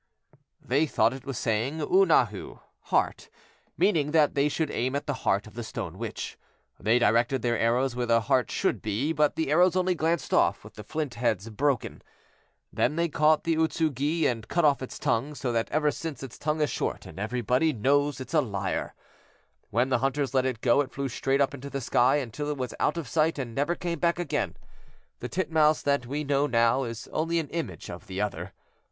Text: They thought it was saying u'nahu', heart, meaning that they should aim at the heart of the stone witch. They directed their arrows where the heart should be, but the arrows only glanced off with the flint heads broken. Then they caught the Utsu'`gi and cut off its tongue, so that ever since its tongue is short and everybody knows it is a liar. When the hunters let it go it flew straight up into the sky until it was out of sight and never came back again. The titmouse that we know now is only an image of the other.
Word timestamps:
They 0.59 0.87
thought 0.87 1.13
it 1.13 1.25
was 1.27 1.37
saying 1.37 1.77
u'nahu', 1.79 2.59
heart, 2.85 3.29
meaning 3.77 4.09
that 4.13 4.33
they 4.33 4.49
should 4.49 4.71
aim 4.71 4.95
at 4.95 5.05
the 5.05 5.13
heart 5.29 5.45
of 5.45 5.53
the 5.53 5.63
stone 5.63 5.99
witch. 5.99 6.39
They 6.79 6.97
directed 6.97 7.43
their 7.43 7.55
arrows 7.59 7.95
where 7.95 8.07
the 8.07 8.21
heart 8.21 8.49
should 8.49 8.81
be, 8.81 9.13
but 9.13 9.35
the 9.35 9.51
arrows 9.51 9.75
only 9.75 9.93
glanced 9.93 10.33
off 10.33 10.63
with 10.63 10.73
the 10.73 10.83
flint 10.83 11.13
heads 11.13 11.51
broken. 11.51 12.01
Then 12.73 12.95
they 12.95 13.09
caught 13.09 13.43
the 13.43 13.55
Utsu'`gi 13.55 14.25
and 14.25 14.47
cut 14.47 14.65
off 14.65 14.81
its 14.81 14.97
tongue, 14.97 15.35
so 15.35 15.51
that 15.51 15.69
ever 15.69 15.91
since 15.91 16.23
its 16.23 16.39
tongue 16.39 16.61
is 16.61 16.71
short 16.71 17.05
and 17.05 17.19
everybody 17.19 17.71
knows 17.71 18.19
it 18.19 18.29
is 18.29 18.33
a 18.33 18.41
liar. 18.41 18.95
When 19.69 19.89
the 19.89 19.99
hunters 19.99 20.33
let 20.33 20.47
it 20.47 20.61
go 20.61 20.81
it 20.81 20.91
flew 20.91 21.09
straight 21.09 21.39
up 21.41 21.53
into 21.53 21.69
the 21.69 21.79
sky 21.79 22.15
until 22.15 22.47
it 22.49 22.57
was 22.57 22.73
out 22.79 22.97
of 22.97 23.07
sight 23.07 23.37
and 23.37 23.53
never 23.53 23.75
came 23.75 23.99
back 23.99 24.17
again. 24.17 24.57
The 25.19 25.29
titmouse 25.29 25.83
that 25.83 26.07
we 26.07 26.23
know 26.23 26.47
now 26.47 26.85
is 26.85 27.07
only 27.13 27.37
an 27.37 27.49
image 27.49 27.87
of 27.91 28.07
the 28.07 28.19
other. 28.19 28.51